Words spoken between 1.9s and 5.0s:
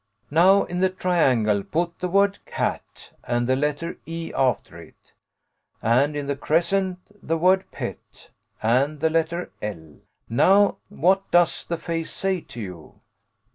the word CAT and the letter E after